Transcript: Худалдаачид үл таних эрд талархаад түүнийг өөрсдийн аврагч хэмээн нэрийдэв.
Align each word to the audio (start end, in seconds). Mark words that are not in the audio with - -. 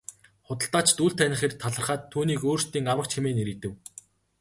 Худалдаачид 0.47 0.99
үл 1.05 1.13
таних 1.19 1.41
эрд 1.45 1.57
талархаад 1.63 2.01
түүнийг 2.11 2.41
өөрсдийн 2.49 2.91
аврагч 2.91 3.11
хэмээн 3.15 3.37
нэрийдэв. 3.39 3.73